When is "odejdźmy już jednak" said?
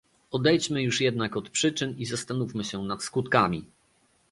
0.31-1.37